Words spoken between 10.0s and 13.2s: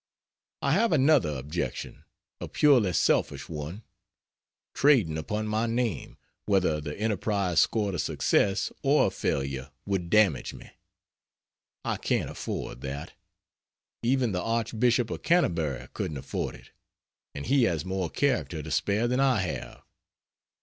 damage me. I can't afford that;